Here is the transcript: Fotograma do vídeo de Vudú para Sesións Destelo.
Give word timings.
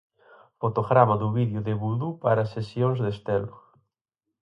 Fotograma 0.61 1.15
do 1.21 1.27
vídeo 1.37 1.61
de 1.67 1.73
Vudú 1.81 2.09
para 2.23 2.49
Sesións 2.53 2.97
Destelo. 3.07 3.55